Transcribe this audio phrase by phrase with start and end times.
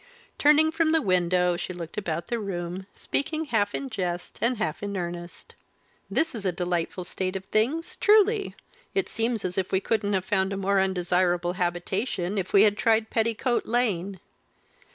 [0.39, 4.81] Turning from the window, she looked about the room, speaking half in jest and half
[4.81, 5.53] in earnest.
[6.09, 8.55] "This is a delightful state of things truly!
[8.95, 12.79] It seems as if we couldn't have found a more undesirable habitation, if we had
[12.79, 14.19] tried Petticoat Lane.